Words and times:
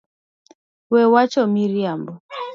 We 0.91 1.01
wacho 1.13 1.41
miriambo 1.53 2.13